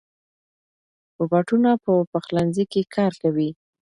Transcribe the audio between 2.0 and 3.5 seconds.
پخلنځي کې کار کوي.